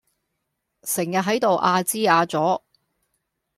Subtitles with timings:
[0.81, 2.65] 成日喺度阿支阿左